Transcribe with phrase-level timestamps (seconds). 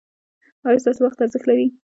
[0.67, 1.67] ایا ستاسو وخت ارزښت لري؟